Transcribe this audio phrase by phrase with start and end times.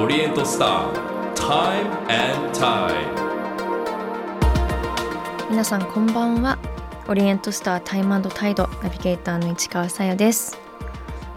[0.00, 0.92] オリエントスター
[1.34, 2.94] Time and Tide
[5.50, 6.56] 皆さんこんばんは。
[7.08, 10.56] オリエントスタータイムタイドナビゲーターの市川さやです。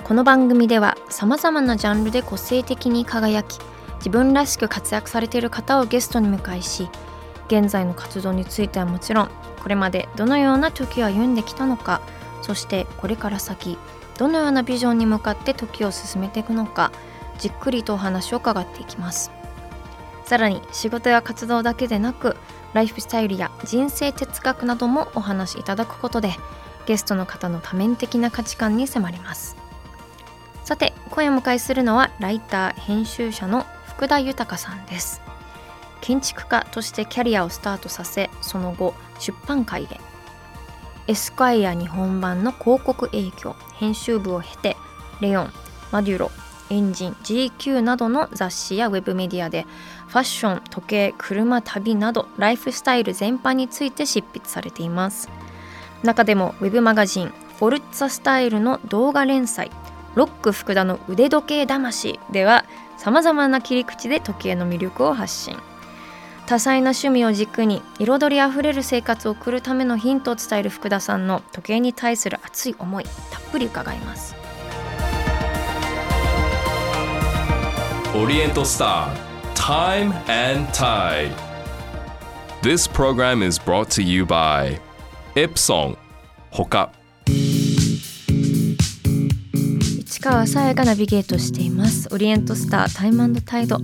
[0.03, 3.57] この番組ではさまざまなジャンルで個性的に輝き
[3.95, 6.87] 自分らしく活躍されている方をゲストに迎えし
[7.47, 9.31] 現在の活動についてはもちろん
[9.63, 12.01] これまでどのような時を歩んできたのか
[12.43, 13.79] そしてこれから先
[14.19, 16.91] どのようなビジョンに向かって時を進めていくのか
[17.41, 19.31] じっくりとお話を伺っていきます。
[20.25, 22.37] さらに仕事や活動だけでなく
[22.73, 26.31] ライフスタイルや人生哲学などもお話しいただくことで
[26.85, 29.57] ゲストの方の多面的な価値観に迫ります。
[30.63, 35.21] さて今夜お迎えするのはライター編集者の福田豊さんです。
[35.99, 39.99] 建築家としてキャリアをスタートさせその後出版界へ。
[41.07, 44.77] エスカイア日本版の広告営業編集部を経て
[45.19, 45.53] レオン
[45.91, 46.31] マデュロ
[46.71, 49.67] エンジン GQ などの雑誌やウェブメディアで
[50.07, 55.29] ファッション時計車旅などライフスタイル全般について執筆されています。
[56.01, 59.69] 中でもウェブマガジンフォルッツァスタイルの動画連載
[60.15, 62.65] ロック福田の腕時計魂では
[62.97, 65.57] さまざまな切り口で時計の魅力を発信。
[66.47, 74.40] 多彩な趣味を軸に彩りあふれる生活を送るためのヒントを伝える福田さんの時計に対する熱い思いたっぷり伺います。
[78.13, 81.31] オリエントスター Time and Tide
[82.61, 84.81] This program is brought to you by
[85.35, 85.95] Epson
[86.49, 86.91] ほか
[90.05, 93.77] 市川さやがナビゲートしていますオリエントスタータイムタイド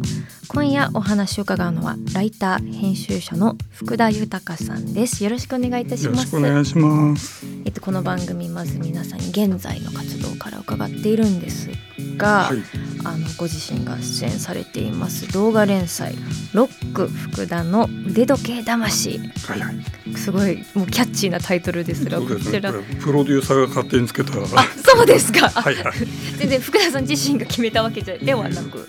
[0.48, 7.46] 今夜お話を伺うのはライター編集者の福田豊さんですよろしくお願いいたしよろますしくお願いします。
[7.66, 11.70] えっとこの番組まず皆さんに現在の活動から伺っているんです
[12.16, 12.58] が、はい、
[13.04, 16.16] あのご自身が出演されています動画連載
[16.54, 20.16] ロック福田の腕時計魂はい、はい。
[20.16, 22.26] すごいもうキャッチーなタイトルですがね。
[22.26, 24.38] こちらプロデューサーが勝手につけた。
[24.38, 25.76] はあそうですか、い、はい。
[26.40, 28.88] 全然福田さん自身が決めたわけじゃではなく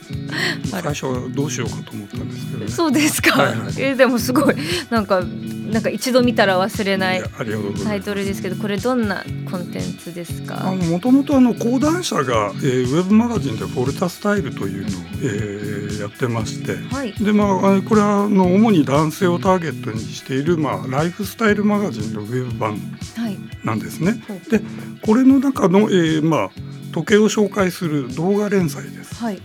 [0.73, 2.69] あ最初はどうしようかと思ったんですけどね。
[2.69, 4.55] そうですか、はいはいえーでもすごい
[4.91, 5.23] なんか
[5.69, 7.85] なんか一度見たら忘れないいやありがとうございます。
[7.85, 10.67] タイトルですけどこれどんなコンテンツですか？
[10.67, 16.77] あのもともとあの講談社が、えー、ウェブマガジンでフォルタスタイルというのを、えーやってまして。
[16.95, 22.75] はいでまあ、あこれはあの主に男性をターゲットにしている、まあ、ライフスタイルマガジンのウェブ版
[23.17, 24.23] はいなんですね。
[24.29, 24.61] ほうで
[25.03, 26.51] これの中の、えーまあ、
[26.93, 29.17] 時計を紹介する動画連載です。
[29.17, 29.43] はい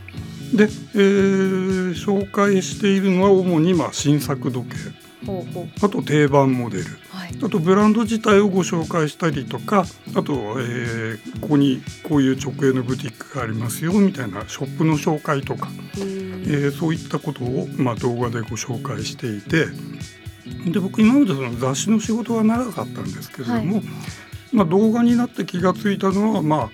[0.54, 4.76] で、えー紹介しているのは主にまあ新作時計。
[5.82, 6.84] あと定番モデル。
[7.10, 7.38] はい。
[7.42, 19.68] あとブランド自体をご紹介したりとかあと、えーここにこういう直営のブティックがありますよみたいなショップの紹介とか、へえーーそういったことを、まあ、動画でご紹介していて。
[20.66, 23.84] で僕今までその雑誌の仕事が長かったんですけれども、は
[24.52, 26.70] まあ、動画になって気がついたのは、まあ、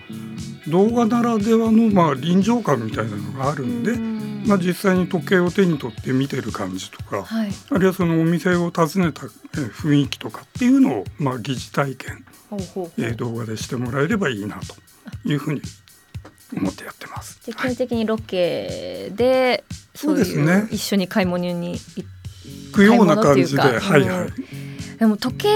[0.69, 3.91] 動画ならではの、まあ、臨場感みたいなのがあるんで。
[3.91, 15.61] うんまあ、実際に時計を手に取って見てる感じとか、はいあるいはそのお店を訪ねたえー雰囲気とかっていうのを、まあ、疑似体験、ほえー動画でしてもらえればいいなというふうに
[16.55, 17.45] 思ってやってます。
[17.45, 19.63] で基本的にロケで
[19.93, 24.97] そういうそうですね一緒に買い物に行くような感じで、はいはい。
[24.97, 25.49] でも時計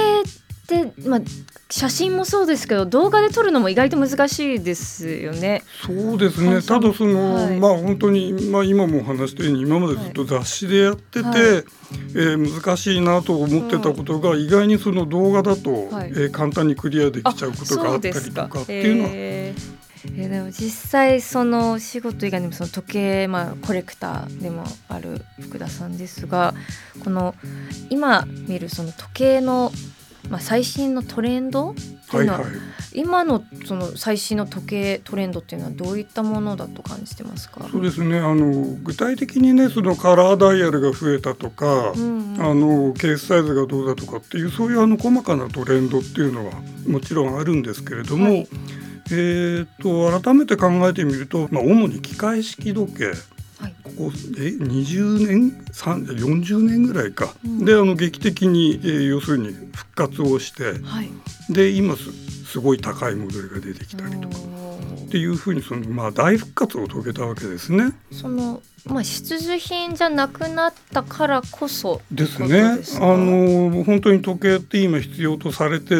[0.64, 1.22] って、まあ、
[1.70, 5.62] 写真もそうですけど動画で撮るのも意外と難しいですよね。
[5.86, 6.56] そうですね。
[6.56, 7.60] はいただその、はい。
[7.60, 11.40] まあ本当にまあ今もお話したように今までずっと雑誌でやってて、はい。
[11.40, 16.10] えー難しいなと思ってたことが、意外にその動画だと、はい。
[16.10, 19.58] えー簡単にクリアできちゃうことがあったりとかっていうのは、えー。
[19.58, 26.54] えーでも実際その仕事以外にもその時計、まあ、コレクターでもある福田さんですが
[27.06, 27.36] この
[27.90, 29.72] 今見るその時計の、
[30.34, 31.74] まあ、最新のトレンド？
[31.74, 31.76] っ
[32.10, 32.60] ていうのは、はいはい。
[32.94, 37.68] 今のその最新の時計トレンドっていうのはどういったものだと感じてますか？
[37.72, 38.18] そうですね。
[38.18, 38.52] あの
[38.82, 42.42] 具体的にねそのカラーダイヤルが増えたとか、うんうん。
[42.42, 46.54] あのケースサイズがどうだとかっていうそういうあの細かなトレンドっていうのは
[46.88, 48.48] もちろんあるんですけれども、はい。
[49.12, 53.12] えー、と改めて考えてみると、まあ、主に機械式時計
[53.64, 53.76] はい。
[53.84, 57.64] ここえ20年3 40年ぐらいか、うん。
[57.64, 60.80] であの劇的に、えー要するに復活をして。
[60.84, 61.10] はい。
[61.50, 61.96] で今
[62.54, 64.36] すすごい高いモデルが出てきたりとか。
[65.06, 67.94] っていうふうにその、まあ、大復活を遂げたわけですね。
[68.12, 72.62] そのまあ必需品じゃなくなったからこそですね。
[72.62, 75.96] あの本当に時計って今必要とされて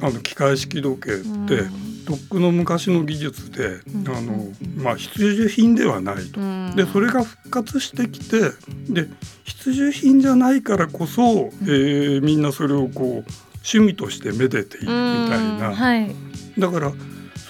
[0.00, 1.88] あの機械式時計って、うん。
[2.06, 4.08] とっくの昔の技術で、うん。
[4.08, 4.46] あの
[4.76, 6.40] まあ、必需品ではないと。
[6.40, 6.74] うん。
[6.76, 8.40] でそれが復活してきて
[8.90, 9.08] で
[9.44, 16.14] 必需品じゃないからこそ、えーみんなそれをこう趣味としてめでているみたいな、うんはい。
[16.58, 16.92] だから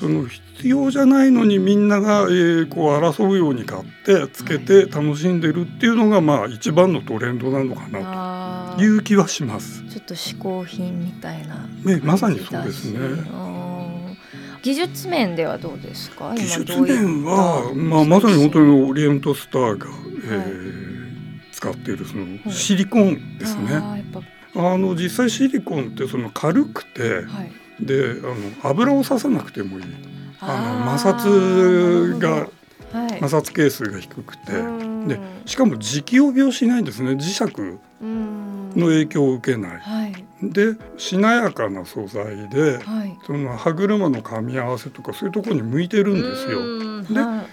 [0.01, 8.83] その必要じゃないのにみんなが、えーこう争うように買ってつけて楽しんでるっていうのがまあ一番のトレンドなのかなと。
[8.83, 9.83] いう気はします。
[9.89, 11.69] ちょっと嗜好品みたいな。
[11.85, 12.99] ね、まさにそうですね。
[13.01, 14.17] うん。
[14.63, 16.33] 技術面ではどうですか？
[16.37, 19.87] 技術面は、まあ、まさに本当にオリエントスターが、
[20.25, 20.89] えー
[21.51, 22.53] 使っているそのい。
[22.53, 24.05] シリコンですね。
[24.59, 27.53] あの実際シリコンってその軽くてはい。
[27.81, 29.85] であの油を刺さなくてもいい。
[30.41, 32.49] あの摩擦が
[33.21, 34.53] 摩擦係数が低くて。
[34.53, 35.09] うん。
[35.09, 37.13] でしかも磁気を病しないんですね。
[37.13, 38.71] 磁石うん。
[38.77, 39.79] の影響を受けない。
[39.79, 40.15] はい。
[40.43, 43.17] でしなやかな素材ではい。
[43.27, 46.59] その歯車の噛み合わせとかそういうところに向いてるんですよ。
[46.59, 47.05] うん。
[47.15, 47.47] ではい。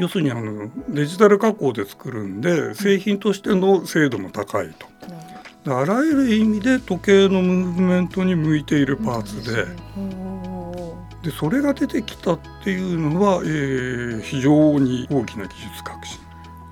[0.00, 4.86] 要するにあのデジタル加工で作るんで製品としての精度も高いと。
[5.68, 9.64] あらゆる意味で時計のムーブメントに向いているパーツで。
[11.22, 16.20] でそれが出てきたっていうのは、えー非常に大きな技術革新。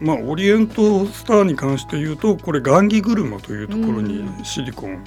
[0.00, 5.02] まあ、オリエントスターに関して言うとこれ雁木車というところにうんシリコン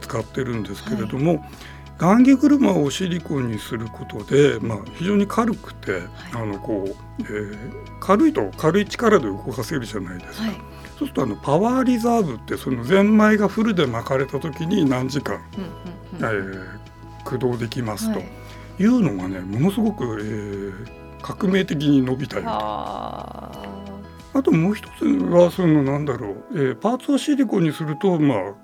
[0.00, 1.44] 使ってるんですけれども、
[2.00, 6.02] 雁木車をシリコンにすることで、まあ、非常に軽くて、
[6.34, 7.58] あのこうえー
[8.00, 10.46] 軽いと軽い力で動かせるじゃないですか。
[10.46, 10.67] はい
[10.98, 16.78] そうするとあのパワーリザーブってそのゼンマイがフルで巻かれた時に何時間、うんうんえうんー
[17.24, 18.18] 駆動できますと。
[18.18, 18.28] はい
[18.80, 23.50] いうのがねものすごく、えー革命的に伸びたよとあ
[24.34, 28.54] あともう一つはそのなんだろう、えーパーツをシリコンにするとまあ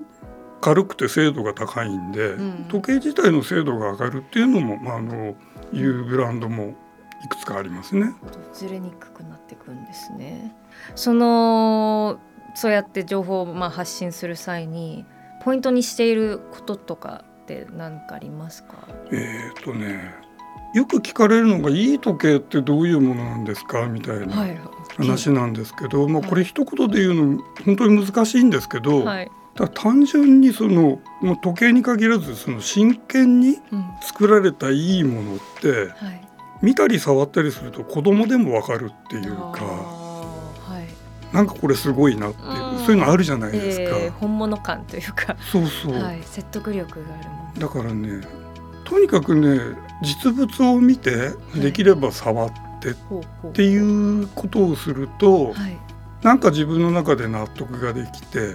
[0.61, 5.35] 軽くて精度が高いんで、うん時計自体の精度が上がるっていうのも、まあ、あの
[5.73, 6.77] いうブランドも
[7.25, 8.15] いくつかありますね。
[8.25, 10.55] ーずれにくくなってくんですね。
[10.95, 12.19] その
[12.55, 15.05] そうやって情報をまあ発信する際に
[15.43, 18.75] ポイントにしていることとかって何かありますか？
[19.13, 20.15] えー、とね
[20.75, 24.59] よく聞かれるのが「いい時計ってどういうものなんですか?」みたいなはい。
[24.97, 29.31] 話なんですけど、まあ、これ一言で言うの本当に難しいんですけど、はい。
[29.57, 33.85] ただ単純にそのもう時計に限らずその真剣にうん。
[34.03, 36.29] 作られたいいものってはい。
[36.63, 40.04] 見たり触ったりすると子供でもわかるっていうかはい。
[41.35, 43.99] なんかこれすごいなっていううんそういうのあるじゃないですか。
[43.99, 47.61] えー本物感というか、そうそう、はい、説得力があるもの。
[47.61, 48.27] だからね
[48.85, 52.95] とにかくね実物を見ていできれば触ってっ。
[53.55, 55.79] ていうことをすると、はい。
[56.23, 58.55] なんか自分の中で納得ができては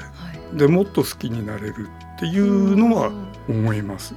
[0.54, 0.58] い。
[0.58, 4.14] でもっと好きになれるっていうのはうん思います。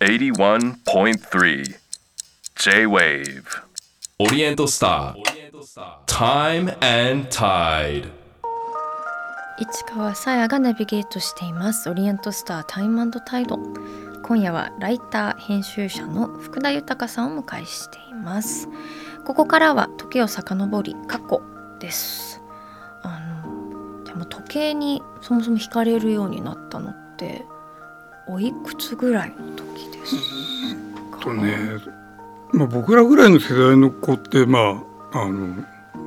[0.00, 1.76] 81.3
[2.56, 3.44] J-Wave
[4.18, 5.14] Oriental Star.
[6.06, 8.10] Time and Tide.
[9.58, 11.88] 市川さやがナビゲートしています。
[11.88, 13.58] オリエントスタータイムタイド
[14.22, 18.68] 今夜はライター編集者の福田豊さんをお迎えしています。
[19.24, 21.40] ここからは時を遡り過去
[21.80, 22.40] です。
[23.02, 27.44] あのでも時計にそもそも惹かれるようになったのって
[28.28, 30.16] おいくつぐらいの時です
[31.10, 31.18] か？
[31.20, 31.56] とね、
[32.52, 35.64] まあ、僕らぐらいの世代の子ってまああの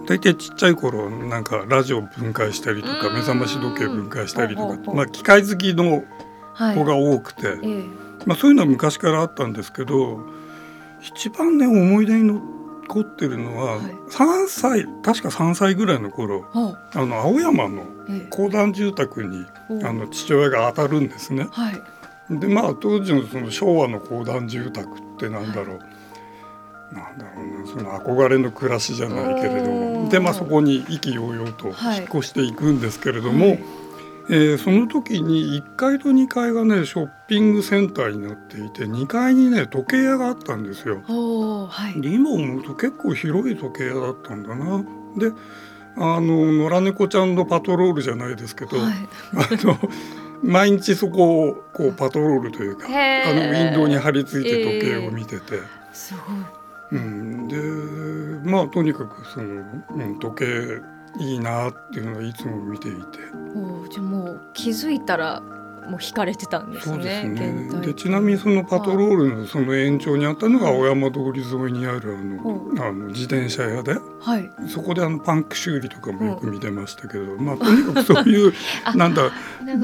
[0.07, 3.13] 大体ちっちゃい頃なんかラジオ分解したりとかうん。
[3.15, 6.03] 目覚まし時計分解したりとかまあ機械好きの
[6.53, 6.75] はい。
[6.75, 7.83] 子が多くて、ええ。
[8.25, 10.21] まあ、そういうのは昔からあったんですけど
[11.01, 12.23] 一番ね思い出に
[12.87, 13.81] 残ってるのははい。
[14.09, 18.27] 3歳確か3歳ぐらいの頃はあの青山のええ。
[18.29, 21.47] 公団住宅におあの父親が当たるんですね。
[21.51, 21.81] はい。
[22.29, 25.79] でまあ当時のその昭和の公団住宅ってなんだろう、
[26.95, 30.09] なんだろうなその憧れの暮らしじゃないけれども。
[30.09, 31.97] でまあそこに意気揚々とはい。
[31.97, 33.59] 引っ越していくんですけれども、はい。
[34.27, 41.01] えーその時に1階と2階がねショッピングセンターになっていて2階にね時計屋があったんですよ。
[41.07, 42.01] はい。
[42.01, 44.83] で今思うと結構広い時計屋だったんだな。
[45.17, 45.31] で
[45.97, 48.93] あの野良猫ちゃんのパトロールじゃないですけど、はい。
[49.35, 49.77] あの
[50.43, 55.59] 毎日そこをこうパトロールというかあのウィンドウに張り付いて時計を見てて、
[55.93, 56.23] すごい
[56.91, 59.63] うん、でまあとにかくその、
[59.95, 60.81] うん、時計
[61.19, 63.19] いいなっていうのはいつも見ていて。
[63.55, 65.41] おーじゃあもう気づいたら
[65.89, 67.69] もう引かれてたんですそうですね。
[67.81, 73.93] でちなみにそのパトロールのその延長にあったのが青山通り沿いにあるあの,、あの自転車屋で。
[74.19, 74.49] はい。
[74.67, 78.53] そこであのパンク修理とかもよく見てましたけど、まあとにかくそういう
[78.95, 79.31] なんだ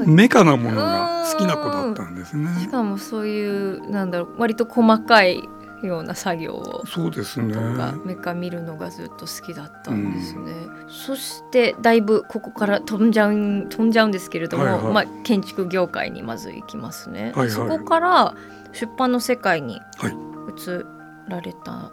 [0.06, 2.48] メカなものが好きな子だったんですね。
[2.60, 5.48] しかもそういうなんだろう割と細かい
[5.86, 6.84] ような作業を。
[6.86, 7.54] そうですね。
[7.54, 10.52] とかメカ見るのがずっと好きだったんですね。
[10.88, 14.92] そしてだいぶここから飛んじゃうん飛んじゃうんですけれども、はいはい。
[14.92, 17.32] まあ建築業界にまず行きますね。
[17.34, 17.50] はいはい。
[17.50, 18.34] そこから
[18.72, 20.12] 出版の世界にはい。
[20.12, 20.84] 移
[21.28, 21.90] られた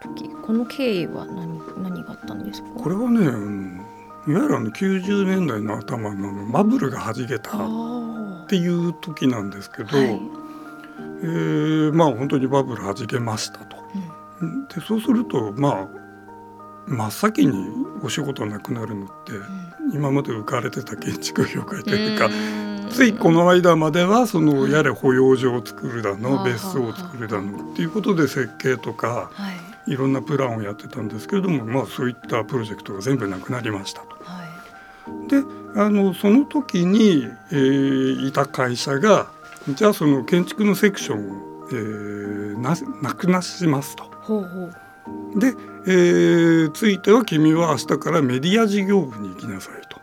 [0.00, 2.68] 時、この経緯は何何があったんですか？
[2.76, 3.82] これはね、あの
[4.28, 10.20] いわゆるあの90年代の頭のバブルがはじけたっあていう時なんですけど、ーはい
[11.22, 13.76] えーまあ本当にバブルはじけましたと。
[14.74, 16.00] でそうするとまあ
[16.86, 17.68] 真っ先に
[18.02, 19.32] お仕事なくなるのって、
[19.92, 22.30] 今まで浮かれてた建築業界というか、
[22.90, 29.70] ついこの間まではそのやれ保養所を作るだの、はあ別荘を作るだのっていうことで設計とかはい。
[29.86, 34.08] いろんなプランをやってたんですけれども、まあ、そういったプロジェクトが全部なくなりましたと。
[34.22, 35.28] はい。
[35.28, 35.42] で
[35.74, 39.30] あのその時に、えーいた会社が
[39.68, 44.04] じゃあその建築のセクションを、えーななくなしますと。
[44.22, 45.40] ほうほう。
[45.40, 45.54] で、
[45.86, 50.00] えーついては君は明日からメディア事業部に行きなさいと。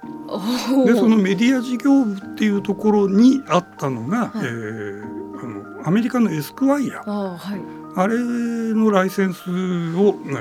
[0.85, 4.45] でそのメディア事業部っていうところにあったのが、はい。
[4.45, 7.61] えーあのアメリカのエスクワイヤあーはい。
[7.95, 10.35] あれのライセンスを、ね、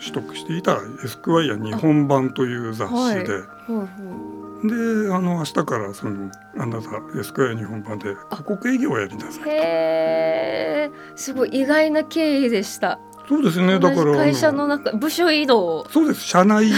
[0.00, 3.42] 取得していたエスクワイヤ日本版という雑誌で。
[3.66, 4.35] ほうほう
[4.66, 4.74] で
[5.12, 12.98] あの明日からそのあなたエスクワイア日本版で広告営業をやりなさいへえすごい意外な経緯でした。
[13.28, 13.80] そうですね。
[13.80, 16.20] だから会社あの中部署移動そう です。
[16.22, 16.76] 社内移動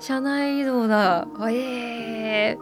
[0.00, 1.26] 社内移動だ。
[1.50, 2.58] ええ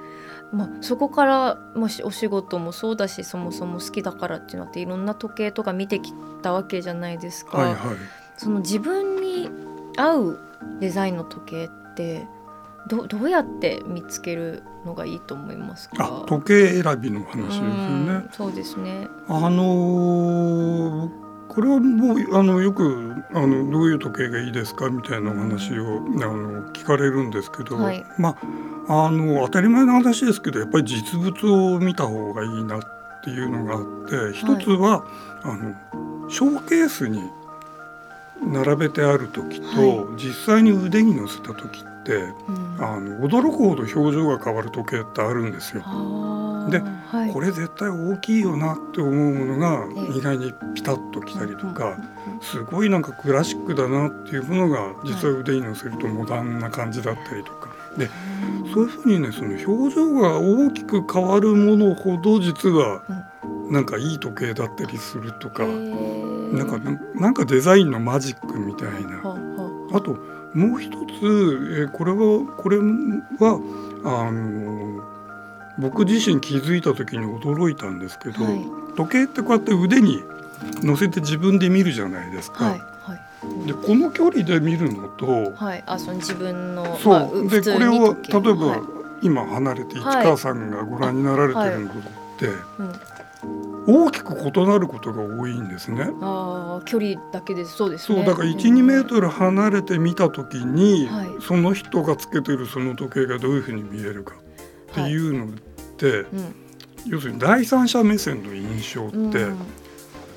[0.53, 7.77] まあ、そこからもしお仕事もそうだしそもそも好きだからっていうのっていろんな時計とか見てきたわけじゃないですか、はいはい。
[8.37, 9.51] その自分に
[9.97, 10.39] 合う
[10.81, 12.27] デザインの時計って
[12.89, 16.23] どどうやって見つけるのがいいと思いますか？
[16.25, 17.69] あ時計選びの話ですよね。
[17.69, 19.09] うんそうですね。
[19.29, 28.05] あのーこれはもうあのよくあのどういう時計がいいですかみたいなお話を、あの聞かれるんですけど、はい。
[28.19, 28.37] ま
[28.89, 32.83] ああの当たり前の話ですけどやっぱり実物を見た方がいいなっ
[33.25, 35.07] ていうのがあって一つは、
[35.45, 37.23] あのショーケースに
[38.43, 42.77] 並べてある時と、は実際に腕に乗せた時ってうん。
[42.79, 45.83] あの驚くほど表情が変わる時計ってあるんですよ。
[46.71, 47.33] ではい。
[47.33, 50.19] これ絶対大きいよなって思うものがええ。
[50.19, 52.41] 意外にピタッときたりとかうんうんうん。
[52.41, 57.69] すごいなんかクラシックだなっていうものが実は腕に乗せるとモダンな感じだったりとか。
[57.97, 58.11] で
[58.75, 63.03] そういうふうにねその表情が大きく変わるものほど実は
[63.71, 65.65] なんかいい時計だったりするとか。
[65.65, 66.27] へー。
[66.57, 66.79] なんか
[67.15, 69.19] なんかデザインのマジックみたいな。
[69.93, 70.17] あと
[70.57, 72.17] もう一つ、えーこれは
[72.57, 73.61] これは
[74.05, 75.05] あの
[75.79, 78.65] 僕自身気づいた時に驚いたんですけど、はい。
[78.97, 80.23] 時計ってこうやって腕に
[80.83, 82.65] 乗せて自分で見るじゃないですか。
[82.65, 83.67] はいはい。
[83.67, 85.85] でこの距離で見るのと、はい。
[85.87, 88.81] あその自分のそう、まあうでこれを例えば、はい。
[89.23, 91.95] 今離れて市川さんがご覧になられてるのっ
[92.39, 92.47] て、
[92.79, 92.93] うん
[93.87, 96.09] 大きく異なることが多いんですね。
[96.21, 98.19] ああ距離だけですそうですね。
[98.19, 101.29] そうだから12メートル離れて見た時に、はい。
[101.41, 104.35] その人がつけてるその時計がどういうふうに見えるか
[104.93, 105.49] っていうのっ
[105.97, 106.55] て、うん。
[107.07, 109.57] 要するに第三者目線の印象ってうん。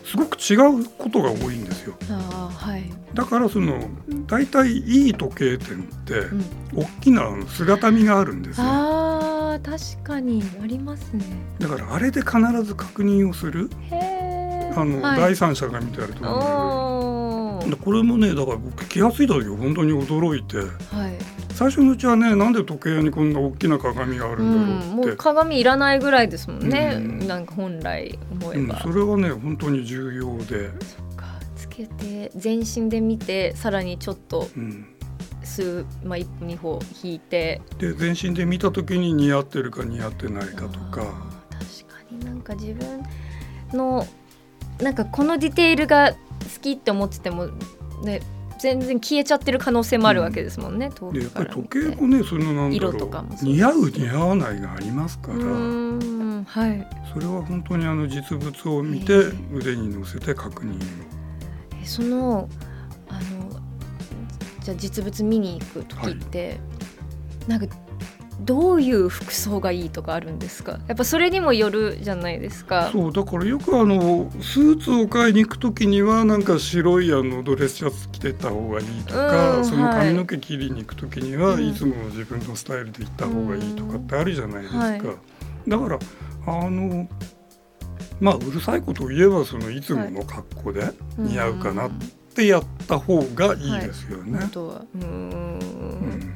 [0.06, 1.96] すごく違うことが多いんですよ。
[2.12, 2.84] ああはい。
[3.13, 3.79] だからその
[4.27, 6.46] 大体いい時計店ってうん。
[6.75, 9.38] 大きな姿見があるんですよ。
[9.53, 11.24] あー確かにありますね。
[11.60, 13.70] だからあれで必ず確認をする。
[13.91, 15.20] へえあの、はい。
[15.20, 17.70] 第三者が見てると思う。
[17.70, 20.58] でこれもねだから僕気が付いた時本当に驚いて。
[20.58, 20.63] は
[21.08, 21.13] い。
[21.53, 27.27] 最初のうちはねなんで時計屋にこんな大きな鏡があるうんん、だろうって、もう鏡いらないぐらいですもんね、うん。
[27.27, 31.25] なんか本来思うんえば、それはね本当に重要で、そっか。
[31.58, 34.86] つけて全身で見てさらにちょっとうん、
[35.50, 37.62] 数、まあ、一歩二歩引いて。
[37.77, 41.01] で全身で見た時に似合ってるか似合ってないかとか。
[41.01, 42.25] 確かに。
[42.25, 43.03] なんか自分
[43.74, 44.06] の
[44.82, 46.18] なんかこのディテールが好
[46.62, 47.48] きって思ってても
[48.03, 48.22] ね
[48.60, 55.36] 全然消えちゃってる可能性もあるわけですもんね、遠でやっぱり時計もねそのなんだ色ろうう似合う似合わないがありますから。
[55.36, 56.88] うーんはい。
[57.13, 59.13] それは本当にあの実物を見て
[59.53, 60.77] 腕に乗せて確認を。
[61.82, 62.50] えそのあの
[64.69, 66.59] じゃあ実物見に行く時って、
[67.47, 67.75] なんか
[68.41, 70.79] どういう服装がいいとかあるんですか？
[70.88, 72.89] やっぱそれにもよるじゃないですか。
[72.91, 81.69] そうだからよくあのスーツを買いに行く時にはなんか白いあのドレスシャツ着てった方がいいとか、うんそのはい髪の毛切りに行く時には、うん。
[81.69, 84.79] いつもの自分のスタイルで行った方がいいとかってあるじゃないですか。
[84.79, 85.01] はい。
[85.67, 85.99] だから
[86.47, 87.09] あの
[88.21, 92.05] まあうるさいことを言えばそのいつもの格好で似合うかなって
[92.48, 94.39] やった方がいいですよね。
[94.39, 94.86] 本当は。
[94.96, 95.10] うーん。
[95.10, 96.34] うん。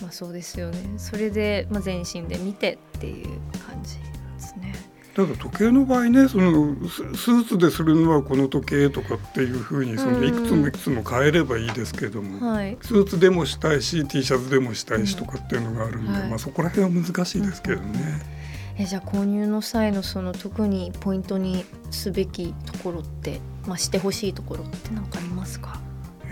[0.00, 0.78] まあそうですよね。
[0.96, 3.26] それで、まあ、全身で見てっていう
[3.66, 4.04] 感じで
[4.38, 4.74] すね。
[5.14, 10.26] ただ時計の場合ねそのススーツでするのはこの時計とかっていうふうにそのうん。
[10.26, 12.78] いくつもいくつも変えればいいですけども、はい。
[12.80, 18.42] スーツでもしたいし T シャツでもしたいしとかっていうのがあるんで、はいまあ、そこら辺は難しいですけどね。
[18.78, 25.80] えじゃあ購入の際のその特にポイントにすべきところって、まあ、してほしいところって何かありますか？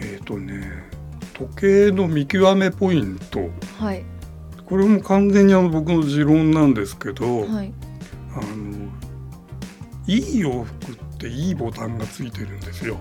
[0.01, 0.89] えっ、とね
[1.35, 3.51] 時計の見極めポイント。
[3.79, 4.05] はい。
[4.67, 7.73] これも完全にあの僕の持論なんですけど、はい。
[8.33, 8.89] あの
[10.07, 12.99] いい洋服っていいボタンがついてるんですよ。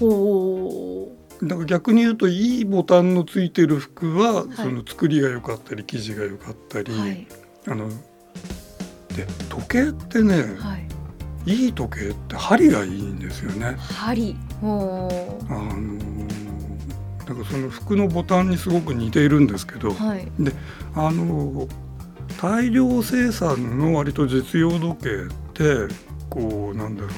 [0.00, 1.12] おお
[1.42, 4.56] だから逆に言うといいボタンのついてる服は、い。
[4.56, 7.26] その作りが良かったり生地が良かったり、はい。
[7.66, 10.76] あので時計ってね、は
[11.48, 13.76] いいい時計って針がいいんですよね。
[13.78, 14.36] 針。
[14.62, 16.28] おーあのー
[17.26, 20.26] だからその服のボタンにすごく似ているんですけど、はい。
[20.94, 21.70] あのー
[22.40, 25.92] 大量生産の割と実用時計って
[26.30, 27.10] こうなんだろう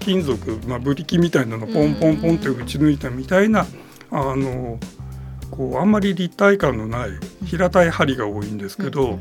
[0.00, 3.66] 金属、まあ、ブリキみたいなのポンポンポンって打ち抜いたみたいな
[4.10, 4.78] あのー
[5.50, 7.10] こうあんまり立体感のない
[7.44, 9.20] 平たい針が多いんですけど、うんうんうん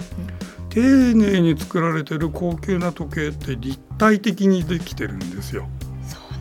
[0.70, 5.68] 丁寧に作られてる高級な時計って立体的にできてるんですよ。
[6.08, 6.32] そう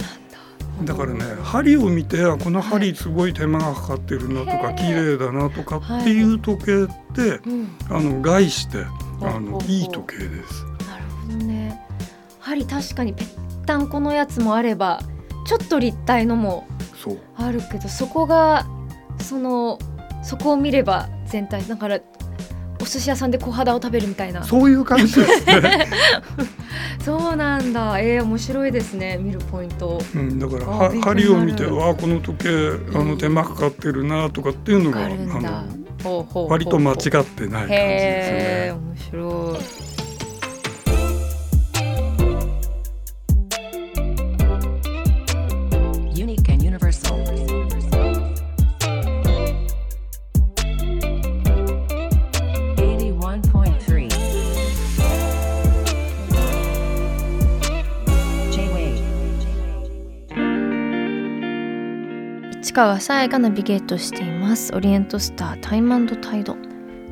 [0.80, 0.92] なんだ。
[0.92, 7.68] だからね針を見てあこの針すごい手間がかかってるなとか綺麗だなとかっていう時計ってうん。
[7.90, 8.84] あの概して
[9.20, 10.64] あのいい時計です。
[10.86, 11.80] なるほどね。
[12.40, 13.26] 針確かにぺっ
[13.66, 15.00] たんこのやつもあれば
[15.46, 16.66] ちょっと立体のも
[17.36, 18.66] あるけどそこが
[19.20, 19.78] その
[20.22, 22.17] そこを見れば全体だからお
[22.88, 24.42] 寿司屋さんで小肌を食べるみたいな。
[24.42, 25.88] そういう感じですね。
[27.04, 27.98] そうなんだ。
[28.00, 29.18] えー、面白いですね。
[29.20, 30.00] 見るポイント。
[30.14, 32.48] うん、だからあは針を見てわあこの時計
[32.94, 35.00] あの手間かかってるなとかっていうのが
[36.48, 38.72] 割と間違ってない感じですね。
[38.72, 39.87] 面白い
[62.78, 64.72] 川さやがナビゲートしています。
[64.72, 66.56] オリエントスタータイムタイド。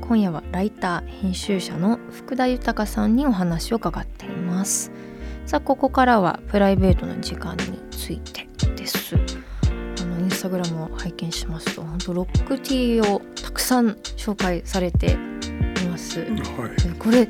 [0.01, 4.93] 今夜はライター編集者の福田豊さんにお話を伺っています。
[5.45, 9.17] さあここからはプライベートの時間についてです。
[10.01, 15.19] あのインスタグラムを拝見しますと本当ロックティーをたくさん紹介されて
[16.21, 16.31] はい。
[16.87, 17.29] えこれえ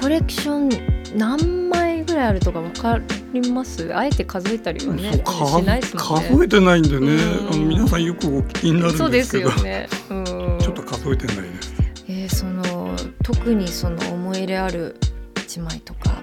[0.00, 0.68] コレクション
[1.16, 3.00] 何枚ぐらいあるとかわか
[3.32, 3.94] ります？
[3.96, 6.28] あえて数えたりはねしないですもんね。
[6.28, 7.14] 数えてないんでね。
[7.14, 7.48] うん。
[7.48, 9.88] あの皆さんよくお聞きになるんですすでけどよね。
[10.10, 11.74] うん、ちょっと数えてないです。
[12.08, 14.96] えーその特にその思い入れある
[15.36, 16.22] 一枚とか。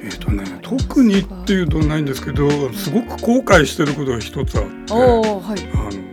[0.00, 4.92] えっ、とね特にっていうとないんですけどすごく後悔してることが一つあって。
[4.94, 5.70] はい。
[5.74, 6.07] あの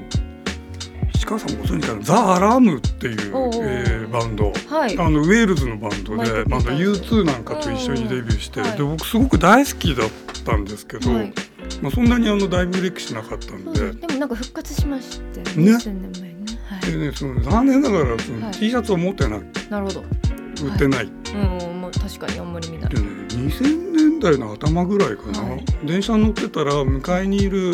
[1.26, 4.98] 石川さんご存知かなザ・アラームっていう、おーえーバンドはい。
[4.98, 10.10] あのウェールズのバンドマイクでバンドピーターズ U2 なんかと一緒にデビューして、うんはいで僕すごく大好きだっ
[10.46, 11.34] たんですけど、はい。
[11.82, 13.94] まあ、そんなにあの大ブレイクしなかったんで。
[13.94, 15.72] でもなんか復活しましたよね。
[15.72, 16.60] ね数年前にね。
[16.70, 19.44] はでね、その残念ながらそのはい T シャツを持ってない、い。
[19.72, 20.02] なるほど。
[20.02, 23.02] 売ってない、うん、もう確かにあんまり見ないで。
[23.02, 27.74] ね2000年代の頭ぐらいかな、はい電車に乗ってたら向かいにいる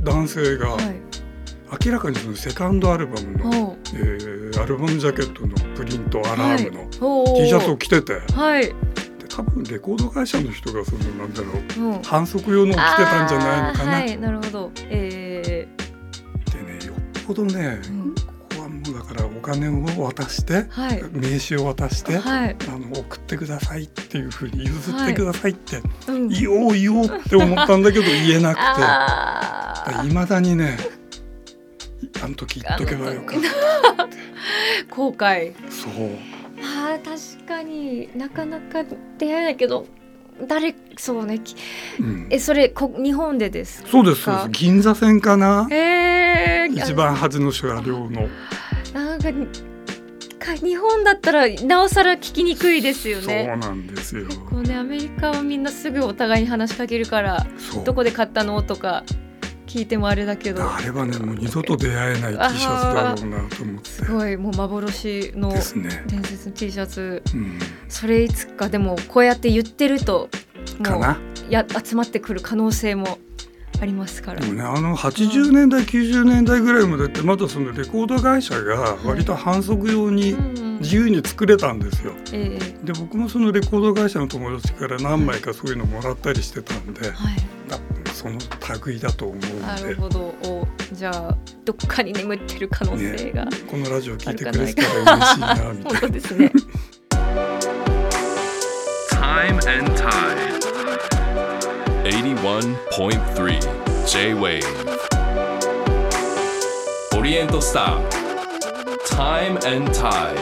[0.00, 1.13] 男性が、はい。
[1.84, 8.72] 明らかにそのセカンドアルバムの、えーアルバムジャケットのプリントアラームのお T シャツを着てて、ではい。
[9.28, 12.02] 多分レコード会社の人がそのなんだろううん。
[12.02, 14.70] 反則用のを着てたんじゃないのかな、はい、なるほど。
[14.88, 15.66] え
[16.52, 18.22] でねよっぽどね、ー、うん、こ
[18.56, 21.02] こはもうだからお金を渡して、はい。
[21.10, 22.56] 名刺を渡して、はい。
[22.68, 26.28] あの送ってくださいっていうふうに譲ってくださいってうん。
[26.28, 30.78] 言おう言おうって思ったんだけど言えなくあていまだにね
[32.22, 34.08] あの時言っとけばよかった
[34.94, 35.52] 後悔。
[35.70, 35.92] そう。
[36.62, 38.84] あー確かになかなか
[39.18, 39.86] 出会えないけど
[40.46, 41.38] 誰そうね。
[41.40, 41.56] き
[42.00, 42.26] うん。
[42.30, 43.88] えそれこ日本でですか？
[43.90, 44.22] そうです。
[44.22, 45.66] そうです銀座線かな？
[45.70, 48.28] えー、一番端の車両の。
[48.92, 49.28] なんか
[50.38, 53.46] か日本だったらなおさら聞きにくいですよね。
[53.48, 54.26] そうなんですよ。
[54.50, 57.46] こうねアメリカはみんなすぐお互いに話しかけるから
[57.84, 58.62] どこで買ったの？
[58.62, 59.04] とか
[59.74, 60.72] 聞いてもあれだけど。
[60.72, 63.90] あれはねもう二度と出会えない T シャツだろうなと思って。
[63.90, 67.22] すごいもう幻の伝説の T シャツ。
[67.34, 67.58] うん、
[67.88, 70.28] それいつかでもこうやって言ってると
[70.78, 71.02] もう
[71.50, 73.18] や集まってくる可能性も
[73.84, 74.40] ありますから。
[74.40, 82.12] でもねあの80年代90年代ぐらいまでってまだそのレコード会社が割と反則用にうん自由に作れたんですよ。
[82.32, 82.84] ええ。
[82.84, 87.36] で僕もそのレコード会社の友達から何枚かそういうのもらったりしてたんで、はい。
[88.12, 88.38] その
[88.86, 89.94] 類だと思うなるので。
[89.94, 90.20] ほど。
[90.44, 96.00] おじゃあどっかに眠ってる可能性が、このラジオ聞いてくれてたら嬉しいなみた本いな。
[96.00, 96.52] 当ですね。
[99.10, 101.23] Time and Tide
[102.04, 104.62] 81.3 J-Wave
[107.18, 108.06] オリエントスター
[109.08, 110.36] Time and Tide.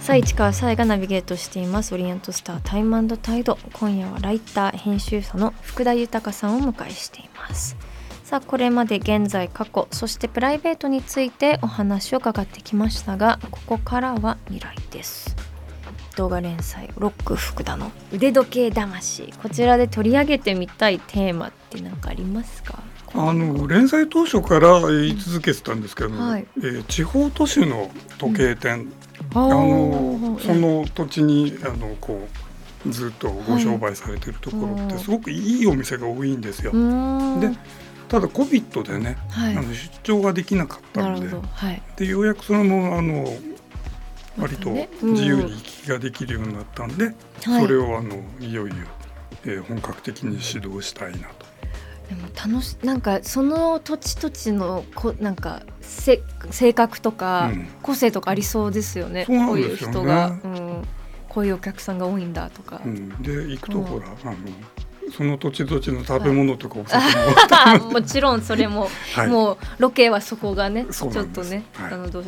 [0.00, 1.94] さあ市川さえがナビゲートしています。
[1.94, 7.76] オリエントスタータイムタイド今夜はライター編集者の福田豊さんをお迎えしています。
[8.24, 15.33] さあこれまで現在過去そしてプライベートについてお話を伺ってきましたがここからは未来です。
[16.16, 17.90] 動画連載ロック福田の。
[18.12, 19.32] 腕時計魂。
[19.42, 22.82] こちらで取り上げてみたいテーマって何かありますか？
[23.16, 26.46] あの連載当初から言い続けてたんですけど、はい。
[26.56, 28.92] えー地方都市の時計店、
[29.34, 32.26] ああのーその土地にあのこ
[32.86, 34.86] うずっとご商売されてるところはい。
[34.86, 36.72] ってすごくいいお店が多いんですよ。
[36.72, 37.40] うーん。
[37.40, 37.50] で
[38.08, 39.56] ただ COVID でね、はい。
[39.56, 41.48] あの出張ができなかったなんるでほど。
[41.52, 41.82] はい。
[41.96, 43.26] でようやくそれもあの
[44.38, 44.70] 割と
[45.02, 47.14] 自由に行き来ができるようになったんで、はい。
[47.62, 48.76] それをあのいよいよ、
[49.44, 51.46] えー本格的に指導したいなと。
[52.08, 56.20] でも楽しなんかその土地土地のこなんかせ
[56.50, 57.68] 性格とか、うん。
[57.82, 59.24] 個性とかありそうですよね。
[59.24, 60.88] そうなんこういう人が、うん、
[61.28, 64.36] こういうお客さんが多いんだとか、うん、で行くとほら、あの
[65.10, 71.94] その土地土地の食べ物とかお酒も、 もちろんそれも、 はい、もうロケはそこがねちょっとね、はい。
[71.94, 72.24] あのどう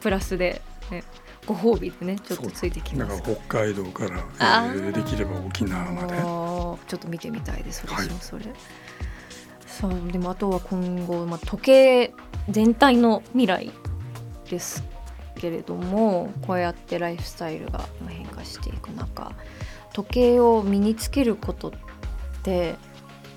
[0.00, 1.04] プラスで、ね、
[1.50, 6.16] ご褒美でねちょっとついてきだからます北海道から、えーできれば沖縄まで。
[6.16, 8.06] ちょっと見てみたいですはい。
[8.06, 8.44] 私もそれ、
[9.66, 12.14] そうでもあとは今後、まあ、時計
[12.48, 13.72] 全体の未来
[14.48, 14.84] です
[15.34, 19.32] けれどもこうやってライフスタイルが変化していく中
[19.92, 21.72] 時計を身につけることっ
[22.44, 22.76] て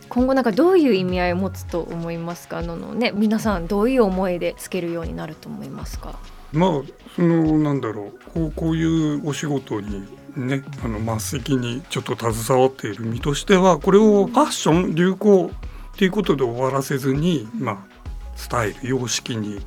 [0.09, 2.59] 今後なんかどういう意味合いを持つと思いますか？
[2.59, 6.19] あのね皆さんどういう思いでつけるようになると思いますか？
[6.53, 6.69] まあ
[7.15, 17.93] そのなんだろうこうこういうお仕事にねあの末席にちょっと携わっている身としてはこれをファッション流行っていうことで終わらせずに、まあ
[18.35, 19.59] スタイル様式に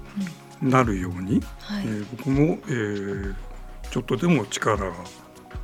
[0.61, 3.35] なるように、はい、えー僕も、えー
[3.90, 4.92] ちょっとでも力が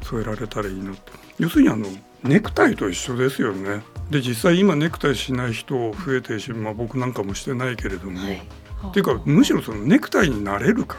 [0.03, 1.87] 添えられたらいいなって要するにあの
[2.23, 3.83] ネクタイと一緒ですよね。
[4.11, 8.43] で実際今ネクタイしない人増えてるし、まあ、僕なんかもしてないけれども、はい
[8.89, 10.99] っていうかむしろそのネクタイになれるか。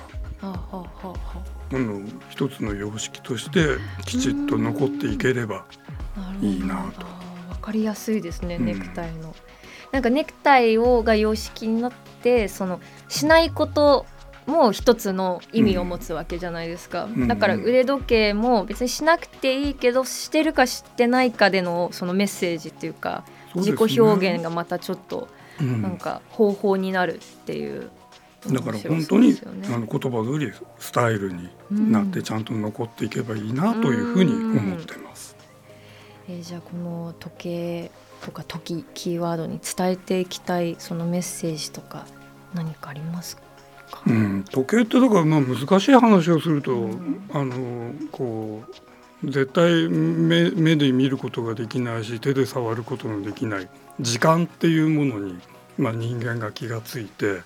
[1.72, 5.66] の一つの様式としてきちっと残っていければ
[6.42, 7.06] いいなと。
[7.50, 8.66] わかりやすいですね、うん。
[8.66, 9.36] ネクタイの。
[9.92, 11.92] なんかネクタイをが様式になっ
[12.22, 14.06] てそのしないこと
[14.46, 17.28] も一つの意味を持つわけじゃないですか、ん。
[17.28, 23.24] だから腕時計も別にしなくていいけどしてるかしてないかでのそのメッセージっていうか
[23.56, 27.90] 自己表現がまたちょっとうんなんか方法になるっていう、
[28.52, 35.36] だから本当に、ねあの言葉通りスタイルになってちゃんと残っていけばいいなというふうに思ってます。
[36.28, 42.06] えーじゃあこの時計とか時キーワードに伝えていきたいそのメッセージとか
[42.54, 43.44] 何かありますか、
[44.08, 47.30] うん、時計ってだからまあ難しい話をすると、うん。
[47.34, 55.40] あのこう絶対目目で見ることができないし手で触ることのできない時間っていうものに、
[55.78, 57.42] まあ、人間が気がついて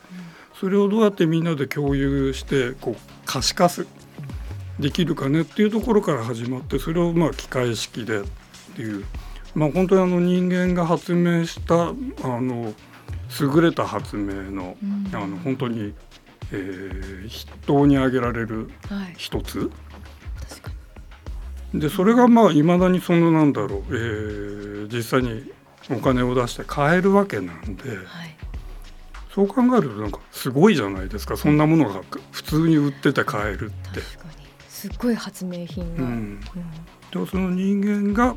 [0.60, 3.86] それをどうやってみんなで共有してこう可視化す
[4.79, 8.23] できるかねっていうところから始まってそれをまあ機械式でっ
[8.75, 9.05] ていう、
[9.55, 11.93] まあ、本当にあの人間が発明したあ
[12.41, 12.73] の
[13.39, 15.15] 優れた発明のうん。
[15.15, 15.93] あの本当に、
[16.51, 19.13] えー筆頭に挙げられるはい。
[19.17, 19.69] 一つ。
[20.49, 20.71] 確か
[21.73, 25.51] でそれがまあいまだにそのなんだろう、えー実際に
[25.89, 28.36] お金を出して買えるわけなんでにはい。
[29.34, 31.38] そう考えるとなんかすごいじゃないですか。
[31.38, 34.02] そんなものが普通に売ってて買えるって。
[34.02, 34.47] 確かに。
[34.67, 36.13] すっごい発明品が、ううん。
[36.36, 36.39] ん、
[37.12, 38.36] でその人間が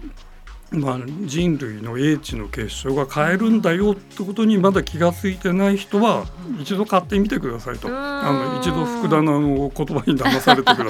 [0.73, 6.27] まあ、人類の英知の結晶が変えるんだよってことにまだ気が付いてない人は
[6.61, 7.89] 一度買ってみてくださいと。
[7.89, 7.95] うん。
[7.97, 10.87] あの一度福田の言葉に騙されてください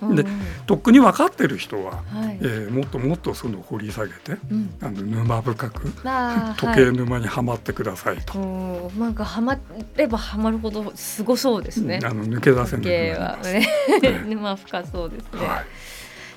[0.00, 0.14] と。
[0.14, 2.38] でうんとっくに分かってる人は、はい。
[2.40, 4.74] えーもっともっとその掘り下げてうん。
[4.80, 5.90] あの沼深く
[6.56, 8.38] 時計沼にはまってくださいと。
[8.38, 9.58] はいうんなんかハマ
[9.96, 12.00] ればハマるほどすごそうですね。
[12.02, 13.46] あの抜け出せなくな時計ります。
[13.48, 13.68] はね。
[14.02, 14.24] え。
[14.26, 15.46] 沼深そうですね。
[15.46, 15.64] はい。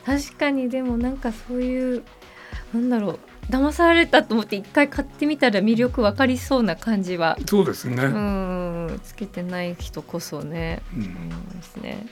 [0.05, 2.03] 確かにでもなんかそういう
[2.75, 8.03] なんだろう騙されたと思って一回買ってみたら魅力分かりそうな感じはそうですね。
[8.03, 12.05] うんつけてない人こそねうん思いますね。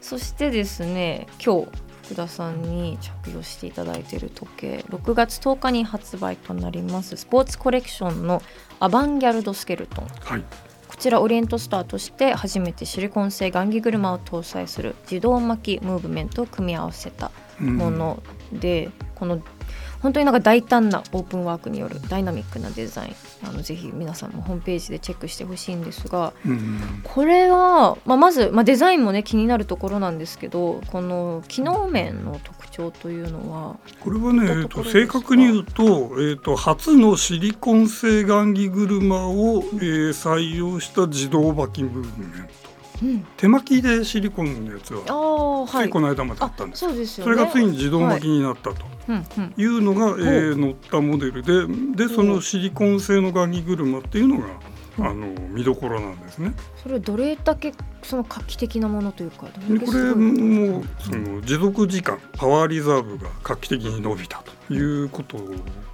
[0.00, 1.68] そしてですね今日
[2.04, 8.42] 福田さんに着用していただいている時計6月10日に発売となりますスポーツコレクションの
[8.78, 10.44] アバンギャルドスケルトンはい。
[10.86, 19.42] こちらオリエントスターとして初めてシリコン製雁木車を搭載する自動巻きムーブメントを組み合わせたうんもので、この
[20.04, 23.14] 本当になんか大胆なオープンワークによるダイナミックなデザイン。
[23.42, 45.86] あのぜひ皆さんもホームページでチェックしてほしいんですがうんこれは、まあ、まず、まあ、デザインもね気になるところなんですけどこの機能面の特徴というのはこれはね、えっと、正確に言うと,、えっと初のシリコン製雁木車を、えー採用した自動巻きムーブメントうん、手巻きでシリコンのやつあは、つい。
[45.86, 47.32] いこの間までああったんですそうですよね。
[47.32, 48.76] それがついに自動巻きになったと。
[49.56, 49.64] い。
[49.64, 54.46] うのが、えー乗ったモデルででそのシリコン製の雁木車っていうのが、
[54.98, 56.52] あの見どころなんですね。
[56.82, 65.38] それはどれだけその画期的なものというかこれもその持続時間パワーリザーブが画期的に伸びたということ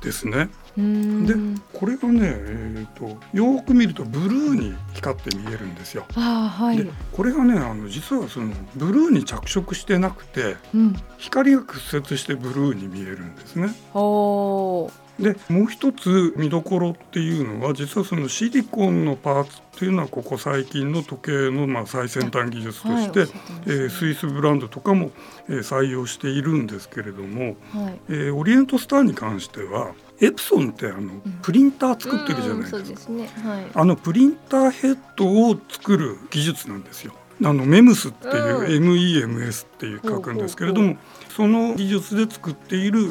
[0.02, 0.48] ですね。
[0.76, 1.34] で
[1.72, 6.04] これがね、えー、とよーく見るとブルーに光って見えるんですよ。
[6.14, 13.74] はいでこれがねあの実はそのブルーに着色してなくてうん光が屈折してブルーに見えるんですね。
[13.94, 23.28] おーでもう一つ見どころっていうのは実はそのシリコンのパーツっていうのはここ最近の時計のまあ最先端技術として、はい
[23.66, 25.11] えースイスブランドとかも、
[25.48, 28.00] えー採用しているんですけれども、はい。
[28.09, 32.76] えーオリエントスターに関してはエプソンってあのプリンター作ってるじゃないですか。
[32.78, 33.30] うんそうですね。
[33.44, 33.66] はい。
[33.74, 37.14] あのプリンターヘッドを作る技術なんですよ。
[37.42, 38.94] あのメムスっていう、うん。
[38.94, 40.96] MEMS っていう書くんですけれども、
[41.35, 43.02] その技術で作っている、え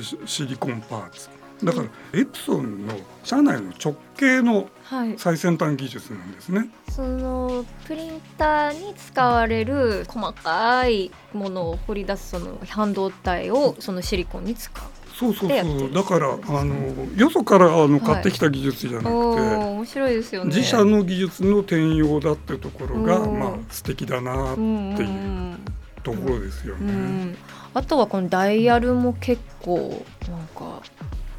[0.00, 1.30] ーシシリコンパーツ
[1.62, 1.88] だから、
[2.20, 6.68] エプソンの社内の直径のはい最先端技術なんですね。
[6.90, 14.84] そのプリンターに使われる細かいものを掘り出すその半導体をそのシリコンに使う。
[15.16, 16.74] そうそうそうだからあの
[17.16, 20.48] よそからあの買ってきた技術じゃなくて、おお面白いですよね。
[20.48, 25.58] 自社の技術の転用だってところが、うんまあ素敵だなってうんうんういうん
[26.02, 26.92] ところですようね。
[26.92, 27.36] ん
[27.74, 30.82] あとはこのダイヤルも結構なんか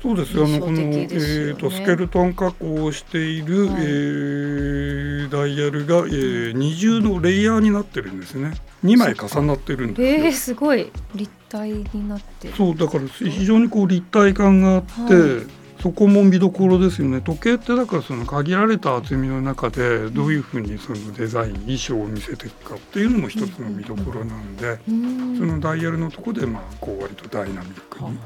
[0.06, 0.46] そうですよ。
[0.46, 3.76] あのこの、えー、とスケルトン加工をしている、はい。
[3.80, 8.54] えーダイヤルが、えー二重のレイヤーになってるんですね。
[8.84, 10.26] 2枚重なってるんですよ。
[10.28, 10.92] えー、すごい。
[11.16, 12.54] 立体になってる。
[12.54, 17.22] そうだから非常にこう立体感があって、はいそこも見どころですよね。
[17.22, 28.18] 時計ってだからその限られた厚みの中でどういうふうにそのデザイン衣装を見せていくかっていうのも一つの見どころなんで、そのダイヤルのところでまあこう割とダイナミックに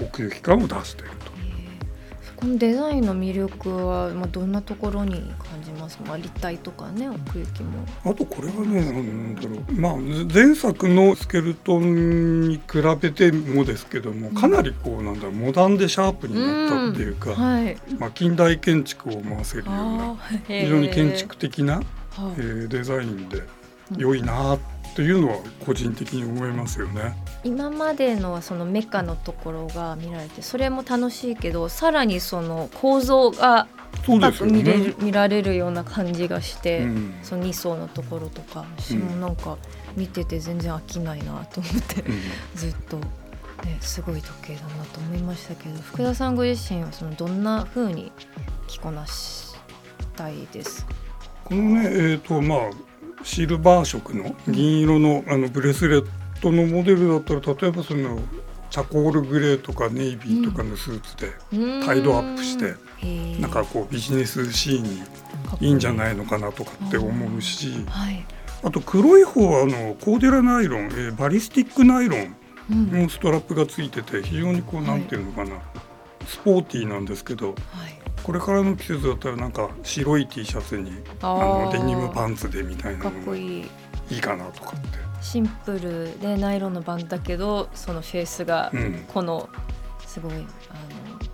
[0.00, 1.41] 奥行き感を出していると。
[2.42, 5.96] このデザインの魅力は、まあ、どんなところに感じます？
[5.96, 7.86] か、まあ、立体とかね奥行きも。
[8.04, 9.72] あとこれはねなんだろう。
[9.72, 20.16] まあ前作のスケルトンに比べてもですけどもかなりこうなんだろうモダンでシャープになったっていうか、はい、まあ、近代建築を思わせるような
[20.48, 21.84] 非常に建築的な、はい。
[22.38, 23.44] えーデザインで
[23.96, 24.64] 良いなって
[25.00, 27.14] いうのは個人的に思いますよね。
[27.44, 33.66] 今までのはそのメカのところが見られてそれも楽しいけどさらにその構造が
[34.02, 34.96] 深く見れる、。
[34.98, 39.56] 見られるような感じがして、うんその2層のところとか私もなんか
[39.96, 42.20] 見てて全然飽きないなと思って、うん
[42.54, 48.12] ずっと、ね、すごい時計だなと思いましたけど福田さんご自身はそのどんな風に
[48.66, 49.54] 着こなし
[50.16, 50.92] たいですか？
[51.44, 52.58] このねえーとまあ
[53.24, 56.06] シルバー色の銀色のあのブレスレッ
[56.40, 58.20] トのモデルだったら例えばその
[58.70, 61.32] チャコールグレーとかネイビーとかのスーツで
[61.84, 62.74] タイドアップして
[63.40, 65.02] なんかこうビジネスシーンに
[65.60, 65.74] いい。
[65.74, 68.24] んじゃないいのかなとかって思うしはい、
[68.62, 72.36] あと黒い方はあのコーデラナイロン、えーバリスティックナイロン
[72.70, 72.90] うん。
[72.90, 75.60] はいのストラップがついてて非常にこうなんていうのかな
[76.26, 77.54] スポーティーなんですけど
[78.22, 83.70] これからの季節だったらなんか白い T シャツにあのデニムパンツでみたいなかっこいい。
[84.10, 84.98] いいかなとかって。
[85.20, 89.04] シンプルでナイロンのバンドだけどそのフェイスがうん。
[89.12, 89.48] この
[90.06, 90.42] すごいあの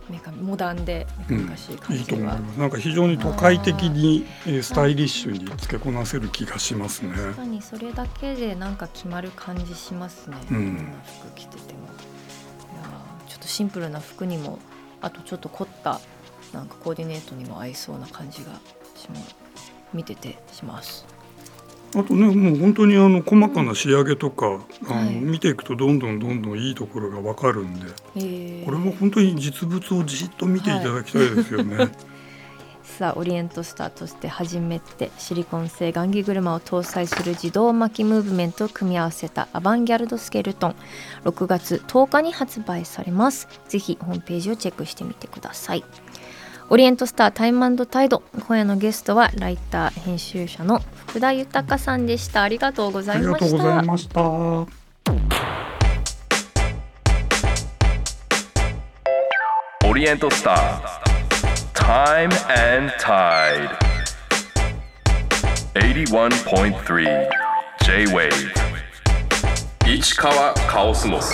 [0.08, 2.58] メカモダンでメカメカしい感いいと思います。
[2.58, 7.12] なんか非常に都会的にえースタイリッシュにつけこなせる気がしますね。
[7.14, 10.76] 確かにそれだけでなんか決まる感じしますね、うん。
[10.76, 11.80] どな服着てても。
[11.80, 11.82] い
[12.76, 14.58] やーちょっとシンプルな服にも
[15.00, 16.00] あとちょっと凝った
[16.52, 18.52] なんかコーディネートにも合いそうな感じが
[18.94, 19.16] しも
[19.92, 21.06] 見ててします。
[21.96, 28.64] あとねもう本当にあの細かな仕上げとか、あのはい見ていくとどんどんどんどんいいところがわかるんで、えー。
[28.64, 31.88] これも本当に実物をじっと見ていただきたいですよね。
[32.98, 40.76] さあオリエントスターとして初めてシリコン製雁木車を搭載する自動巻きムーブメントを組み合わせたアバンギャルドスケルトン。
[41.24, 43.46] 6月10日に発売されます。
[43.68, 45.84] ぜひホームページをチェックしてみてください
[46.70, 48.22] オリエントスタータイムタイド。
[48.46, 52.42] 今夜のゲストはライター編集者の福田豊さんでした。
[52.42, 54.20] ありがとうござありがいましとうございたました。
[59.88, 61.08] オリエントスター
[61.72, 62.24] Time
[62.76, 63.70] and Tide
[65.72, 67.28] 81.3
[67.82, 68.30] J-Wave
[69.86, 71.32] 市川カオスモス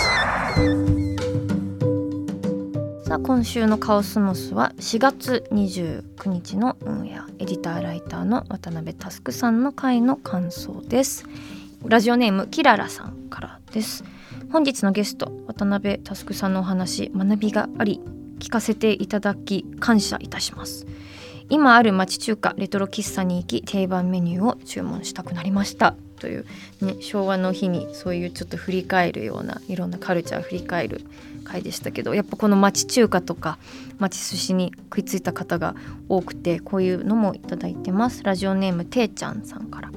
[3.23, 11.25] 今週のカオスモスは4月29日の運営エディターライターの渡辺佑さんの回の感想です。
[11.85, 14.03] ラジオネームキララさんからです。
[14.51, 18.01] 本日のゲスト渡辺佑さんのお話学びがあり
[18.39, 20.85] 聞かせていただき感謝いたします。
[21.49, 25.95] 今ある町中華レトロ喫茶に行き定番メニューを注文したくなりました。
[26.19, 26.45] という、
[26.81, 31.01] ね、昭和の日にそういうちょっと振り返るようないろんなカルチャー振り返る
[31.43, 33.59] 回でしたけどやっぱこの町中華とか
[33.99, 35.75] 町寿司に食いついた方が
[36.09, 38.23] 多くてこういうのもいただいてます。
[38.23, 39.91] ラジオネームていちゃんさんから。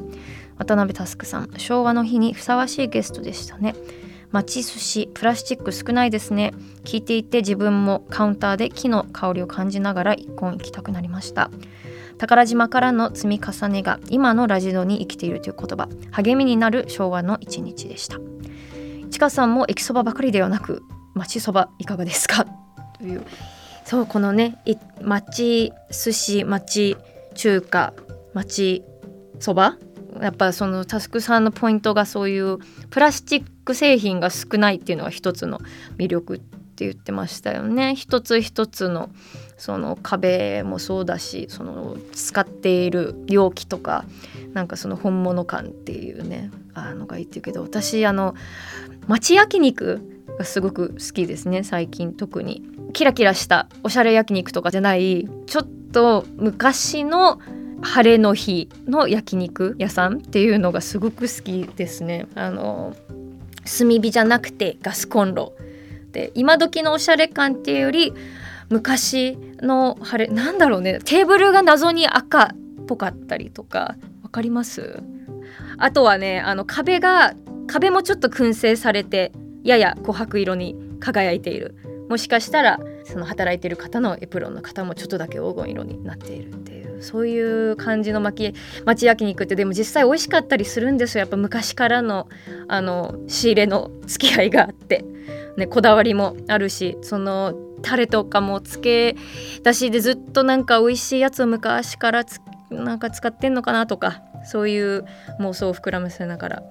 [0.59, 3.75] 渡辺佑さん昭和の日にふさわしいゲストでしたね。
[4.31, 6.53] 町寿司プラスチック少ないですね。
[6.85, 11.51] 聞いていて自分もカウンターで木の香りを感じながら一本行きたくなりました。
[12.19, 15.89] 宝島からの積み重ねが今のラジドに生きているという言葉。
[16.11, 18.19] 励みになる昭和の一日でした。
[19.11, 20.83] ちかさんも駅そばばかりではなく
[21.15, 22.45] 町そばいかがですか？
[22.99, 23.25] という。
[23.85, 24.59] そうこのね
[25.01, 26.97] 町寿司町
[27.35, 27.95] 中華
[28.35, 28.85] 町
[29.39, 29.79] そば。
[30.21, 32.59] やっぱそのタスクさんのポイントがそういう
[32.91, 35.61] プラスチックク製品が少ないっていうのが一つの
[35.99, 37.95] 魅力って言ってましたよね。
[37.95, 39.11] 一つ一つの
[39.59, 44.07] その壁もそうだしその使っている容器とか
[44.55, 48.35] なんかその本物感っていうねあのがいいっていうけど私あの
[49.07, 50.01] 町焼肉
[50.39, 52.63] がすごく好きですね最近特に。
[52.95, 57.39] キラキラしたおしゃれ焼肉とかじゃないちょっと昔の
[57.83, 62.27] 晴れの日の焼肉屋さんっていうのがすごく好きですね。
[62.35, 62.97] あの
[63.69, 65.55] 炭火じゃなくてガスコンロ。
[66.13, 68.13] で今時のおしゃれ感っていうより
[68.71, 71.01] 昔の晴れなんだろうね。
[71.05, 72.49] テーブルが謎に赤っ
[72.87, 73.97] ぽかったりとか。
[74.23, 75.03] わかります？
[75.79, 77.35] あとはねあの壁が
[77.67, 79.33] 壁もちょっと燻製されて
[79.65, 81.75] やや琥珀色に輝いている。
[82.09, 91.21] もしかしたらその働いてる方のエプロンの方もちょっとだけ黄金色になっているっていうそういう感じの巻き町焼肉ってでも実際美味しかったりするんですよ。
[91.21, 92.29] やっぱ昔からの
[92.67, 95.05] あの仕入れの付き合いがあって、
[95.57, 99.17] ね、こだわりもあるしそのタレとかもつけ
[99.63, 102.41] 出しでずっとなんか美味しいやつを昔からつ
[102.71, 105.05] なんか使ってんのかなとかそういう
[105.41, 106.63] 妄想を膨らませながら。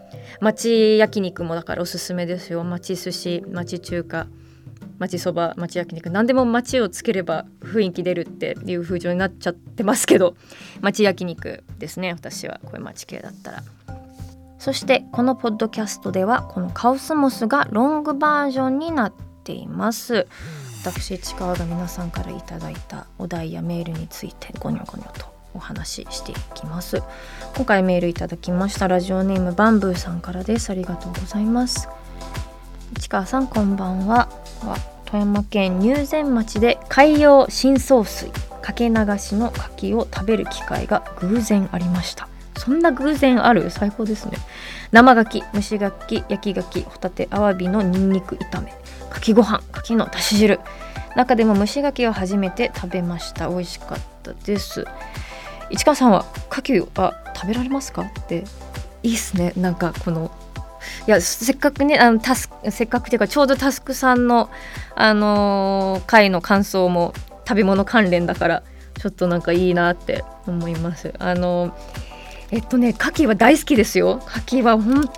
[0.41, 2.63] 町焼肉もだからおすすめですよ。
[2.63, 4.27] 町寿司町中華。
[4.99, 10.35] 町そば町焼肉何でも町をつければ雰囲気出るっていう風潮になっちゃってますけど
[10.81, 13.63] 町焼肉ですね私はこういう町系だったら。
[14.59, 20.27] そしてこのポッドキャストではこのカオスモスがロングバージョンになっています。
[20.83, 27.01] 私市川が皆さんからいただいたお題やメールについてゴニョゴニョとお話ししていきます。
[27.55, 30.69] 今回メールいただきましたラジオネームバンブーさんからです。
[30.69, 31.87] ありがとうございます。
[32.97, 34.27] 市川さんこんばんは。
[35.05, 38.31] 富山県入善町で海洋深層水
[38.63, 42.27] かけ流しの柿を食べる機会が偶然ありました。
[42.57, 43.69] そんな偶然ある？
[43.69, 44.37] 最高ですね。
[44.91, 48.73] 生牡蠣蒸し牡蠣焼き牡蠣ホタテアワビのニンニク炒め。
[49.11, 50.59] 牡蠣ご飯牡蠣のだし汁。
[51.15, 53.47] 中でも蒸し牡蠣を初めて食べました。
[53.47, 54.85] 美味しかったです。
[55.69, 58.01] 市川さんは牡蠣は食べられますか？
[58.01, 58.43] って。
[59.03, 59.53] いいっすね。
[59.55, 60.31] なんかこの
[61.07, 64.49] いやせっかくねあのタスせっかくっていうかちょうどタスクさんの
[64.95, 67.13] あのー回の感想も
[67.47, 68.63] 食べ物関連だから
[68.99, 71.13] ちょっとなんかいいなって思います。
[71.19, 71.75] あの
[72.51, 74.21] えっとね牡蠣は大好きですよ。
[74.27, 75.09] 牡蠣は本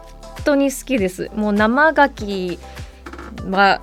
[0.43, 1.29] 当に好きです。
[1.35, 2.59] もう生牡蠣
[3.49, 3.81] は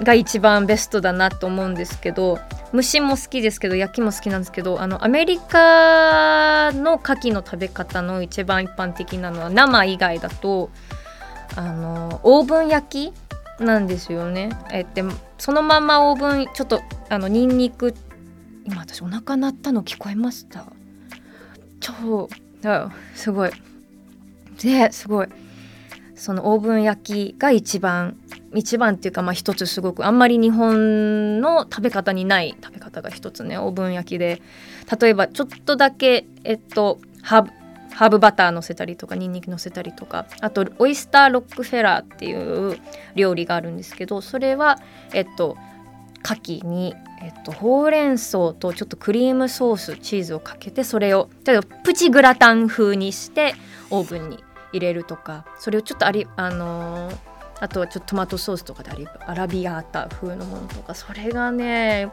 [0.00, 2.38] が一番ベストだなと思うんですけど
[2.74, 10.70] 蒸しも好きですけど焼きも好きなんですけどあのアメリカの牡蠣の食べ方の一番一般的なのは生以外だと
[11.56, 14.50] あのオーブン焼きなんですよね。
[14.72, 15.04] えって
[15.38, 17.94] そのままオーブンちょっとあのニンニク
[18.64, 20.64] 今私お腹鳴ったの聞こえました？
[21.80, 22.28] 超
[22.64, 23.50] あすごい。
[24.62, 25.28] ですごい。
[26.14, 28.16] そのオーブン焼きが一番
[28.54, 34.40] 一番っていうかまあ一つすごくあんまり日本の食べ方にない食べ方が一つねオーブン焼きで。
[35.00, 37.44] 例えばちょっとだけえっとハ
[37.94, 42.78] ハーブバター乗せたりとかニンニク乗せたりとかあとオイスターロックフェラーっていう
[43.14, 44.78] 料理があるんですけどそれは
[45.12, 45.56] えっと
[46.24, 53.54] 牡蠣に、えっと、ほうれん草とちょっとクリームソースチーズをかけてそれを例えばプチグラタン風にして
[53.90, 57.32] オーブンに入れるとかそれをちょっとありあのー
[57.62, 62.10] あとはちょっとトマトソースとかでありアラビアータ風のものとかそれがね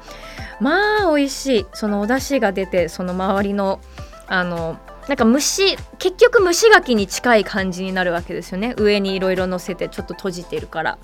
[0.61, 1.65] まあ美味しい。
[1.73, 3.79] そのお出汁が出てその周りの
[4.27, 4.77] あの
[5.09, 8.75] なんか蒸し結局蒸し柿に近い感じになるわけですよね。
[8.77, 10.99] 上にいろいろ乗せてちょっと閉じてるから。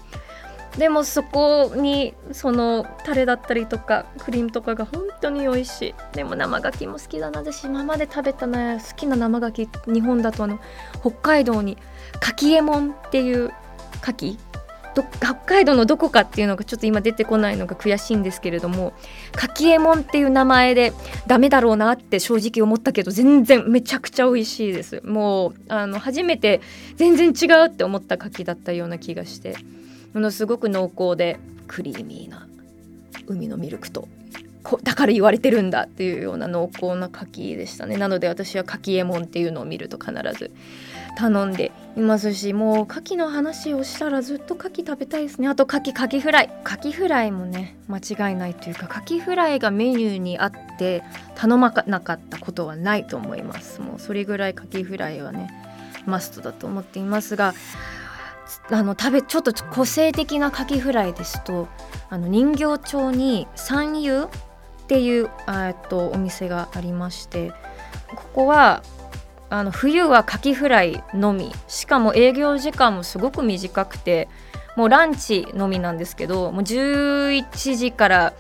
[0.78, 5.96] でもそこにそのタレだったりとかクリームとかが本当に美味しい。
[6.14, 7.40] でも生牡蠣も好きだな。
[7.40, 10.60] 私今まで食べたね好きな生牡蠣日本だとあの
[11.02, 11.76] 北海道に
[12.20, 13.46] かきえもんっていう
[14.04, 14.38] 牡蠣
[15.04, 18.94] 北海道のどこかっていうのがちょっと今出てこないのが悔しいんですけれども
[19.34, 20.94] かきえもんっていう名前で
[21.28, 25.02] ダメだろうなって正直思ったけど全然めちゃくちゃ美味しいです。
[25.04, 26.62] もうあの初めて
[26.96, 29.56] 全然違うって思った牡蠣だったような気がして
[30.14, 32.48] ものすごく濃厚でクリーミーな
[33.28, 34.08] 海のミルクと
[34.64, 37.98] こだから言われてるんだっていうような濃厚な牡蠣でしたね。
[37.98, 40.52] なので私は牡蠣えもんっていうのを見ると必ず
[41.18, 45.48] 頼んでいますしもう牡蠣の話をしたらずっと牡蠣食べたいですね。
[45.48, 46.50] あと牡蠣牡蠣フライ。
[46.66, 51.04] 牡蠣フライもね間違いないというか牡蠣フライがメニューにあって
[51.36, 53.82] 頼まなかったことはないと思います。
[53.82, 55.50] もうそれぐらい牡蠣フライはね
[56.06, 57.54] マストだと思っていますが
[58.72, 61.68] あの食べちょっと個性的な牡蠣フライですと
[62.10, 64.28] あの人形町に三遊っ
[64.88, 67.54] ていうあえっとお店がありまして
[68.16, 68.84] ここは
[69.50, 71.52] あの冬はカキフライのみ。
[71.68, 74.28] しかも営業時間もすごく短くて
[74.76, 78.34] もうランチのみなんですけどもう11時から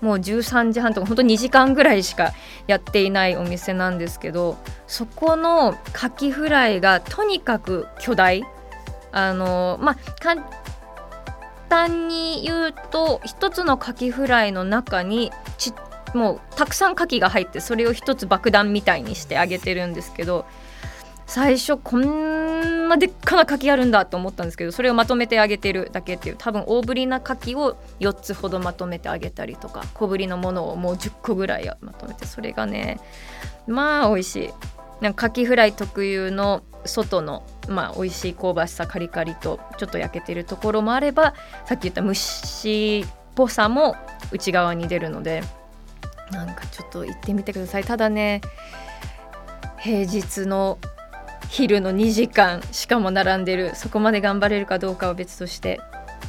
[0.00, 2.32] もう13時半とか本当2時間ぐらいしか
[2.66, 4.56] やっていないお店なんですけど
[4.86, 8.44] そこのカキフライがとにかく巨大。
[9.10, 10.44] あのまあ簡
[11.70, 15.74] 単に言うと一つのカキフライの中にちっ
[16.14, 20.46] もうたくさん牡蠣が入ってそれを一つ爆弾みたいにしてあげてるんですけど
[21.28, 32.98] 最初こんなでっかな牡蠣あるんだと思ったんですけどそれをまとめてあげてるだけっていう多分大ぶりな牡蠣を4つほどまとめてあげたりとか小ぶりのものをもう10個ぐらいまとめてそれがね
[33.66, 34.50] まあ美味しい
[35.02, 41.34] なんか牡蠣フライ特有の外のまあ美味しい香ばしさカリカリとちょっと焼けてるところもあれば
[41.66, 43.96] さっき言った蒸しっぽさも
[44.32, 45.42] 内側に出るので
[46.30, 47.84] なんかちょっと行ってみてください。
[47.84, 48.40] ただね
[49.80, 50.78] 平日の
[51.48, 53.74] 昼の2時間しかも並んでる。
[53.74, 55.80] そこまで頑張れるかどうかは別として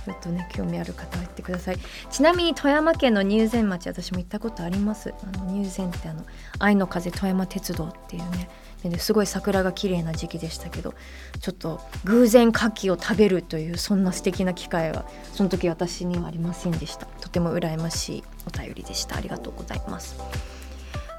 [0.05, 1.77] ちょっとね興味ある方は行ってください。
[2.09, 5.13] ちなみに富山県の入善町私も行ったことあります。
[5.33, 6.25] あの入善ってあの
[6.59, 8.49] 愛の風富山鉄道っていうね
[8.83, 10.93] ですごい桜が綺麗な時期でしたけど
[11.41, 15.03] ちょっと偶然牡蠣を食べるというそんな素敵な機会は
[15.33, 17.05] その時私にはありませんでした。
[17.05, 19.17] とても羨ましいお便りでした。
[19.17, 20.15] ありがとうございます。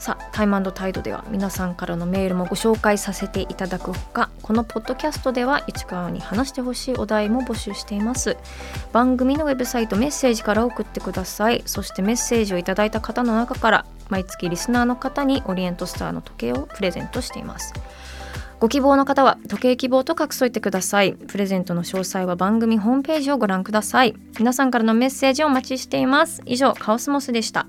[0.00, 8.38] さあタイムタイドでは皆さんからのメールもご紹介させていただくほかこのポッドキャストでは市川に話してほしいお題も募集しています。
[8.94, 11.62] 番組のウェブサイトメッセージから送ってください。
[11.66, 17.74] そしてメッセージをいただいた方の中から毎月リスナーの方にオリエントスターの時計をプレゼントしています。
[18.58, 21.12] ご希望の方は時計希望と書き添えてください。
[21.12, 24.14] プレゼントの詳細は番組ホームページをご覧ください。
[24.38, 26.40] 皆さんからのメッセージをお待ちしています。
[26.46, 27.66] 以上カオスモスでした。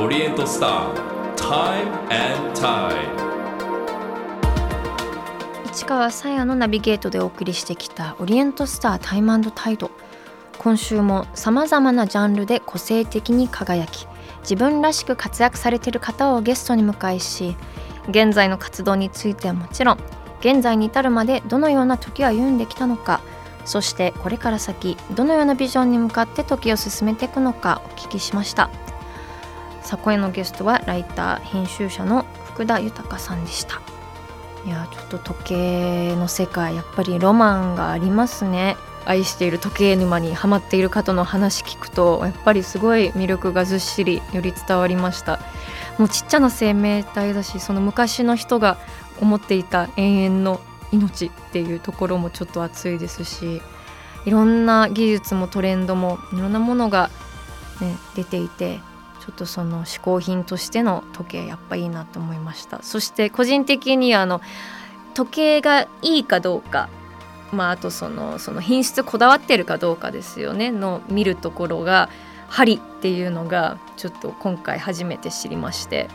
[0.00, 2.94] オリエントスター Time and Tide
[5.72, 9.90] 市川さやのナビゲートでお送りしてきたオリエントスタータイムタイド
[10.58, 14.06] 今週もさまざまなジャンルで個性的に輝き
[14.42, 17.56] 自分らしく活躍されている方をゲストに迎えし
[18.08, 19.98] 現在の活動についてはもちろん
[20.38, 23.20] 現在に至るまでどのような時を歩んできたのか
[23.64, 28.70] そしてこれから先どのようなビジョンに向かって時を進めていくのかお聞きしました。
[29.88, 33.80] さあ今夜のゲストはライター編集者の福田豊さんでした、
[34.66, 38.76] いやちょっと時計の世界やっぱりロマンがありますね。
[39.06, 45.40] 愛している時計沼にハマっている方の話聞くとやっぱりすごい魅力がずっしりより伝わりました。
[45.96, 48.76] もうちっちゃな生命体だしその昔の人が
[49.22, 50.60] 思っていた永遠の
[50.92, 53.62] 命っていうところもちょっと熱いですし
[54.26, 57.08] いろんな技術もトレンドもいろんなものが、
[57.80, 58.80] ね、出ていて
[59.28, 62.82] ちょっとその嗜好品としての時計やっぱいいなと思いました。
[62.82, 64.40] そして個人的にあの
[65.12, 66.88] 時計がいいかどうか
[67.52, 70.70] まああとそのその品質こだわってるかどうかですよね。
[70.70, 72.08] の見るところが
[72.48, 76.08] 針っていうのがちょっと今回初めて知りまして。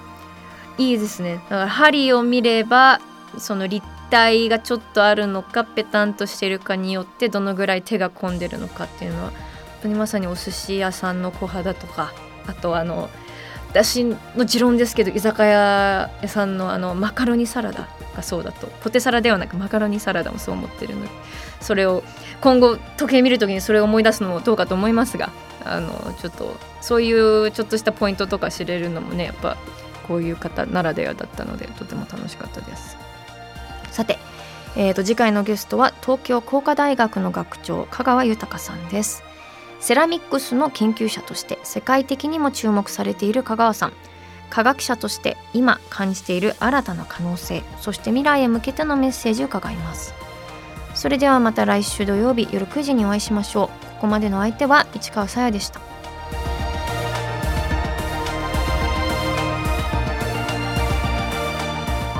[0.80, 1.36] いいですね。
[1.36, 2.99] だから針を見れば
[3.38, 9.39] その立体がちょっとあるのかペタンとしてるかによってどのぐらい手が込んでるのかっていうのは本
[9.84, 12.11] 当にまさにお寿司屋さんの小肌とか
[12.48, 13.10] あとあの
[13.70, 21.10] 私の持論ですけど居酒屋さんのあのマカロニサラダがそうだとポテサラではなくマカロニサラダもそう思ってるので
[21.60, 22.04] それを
[22.41, 25.32] 今後時計見る時にそれを思い出すのもどうかと思いますが
[25.66, 29.58] あのちょっとそういうちょっとしたポイントとか知れるのもねやっぱ
[30.08, 32.98] こういう方ならではだったのでとても楽しかったです。
[33.91, 34.20] さて、
[34.76, 39.24] えー、と次回のゲストは東京工科大学の学長香川豊さんです。
[39.84, 43.94] セラミックスの研究者として世界的にも注目されている香川さん。
[44.50, 50.14] 科学者として今感じている新たな可能性そして未来へ向けてのメッセージを伺います。
[50.96, 53.68] それではまた来週土曜日夜9時にお会いしましょう。
[53.96, 55.82] ここまでの相手は市川さやでした。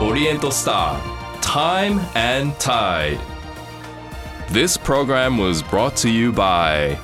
[0.02, 2.02] オリエントスター Time
[2.42, 3.18] and Tide.
[4.50, 6.98] This program was brought to you by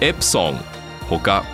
[0.00, 0.60] エプソン。
[1.08, 1.44] ほか